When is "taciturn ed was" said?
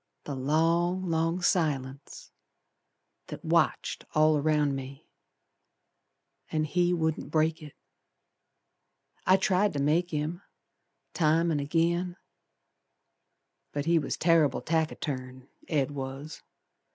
14.63-16.41